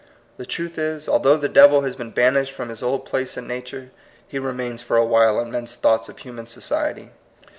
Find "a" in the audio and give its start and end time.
4.97-5.05